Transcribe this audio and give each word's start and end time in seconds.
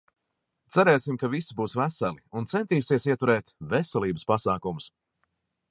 Cerēsim 0.75 1.19
ka 1.23 1.29
visi 1.33 1.57
būs 1.59 1.75
veseli, 1.81 2.23
un 2.41 2.49
centīsies 2.53 3.07
ieturēt 3.13 3.55
veselības 3.75 4.29
pasākumus. 4.33 4.91